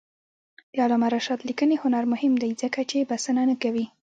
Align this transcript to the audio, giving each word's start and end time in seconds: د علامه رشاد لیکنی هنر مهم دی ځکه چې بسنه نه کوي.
د 0.73 0.75
علامه 0.85 1.07
رشاد 1.15 1.39
لیکنی 1.49 1.75
هنر 1.83 2.03
مهم 2.13 2.33
دی 2.41 2.51
ځکه 2.61 2.79
چې 2.89 3.07
بسنه 3.11 3.43
نه 3.49 3.55
کوي. 3.63 3.85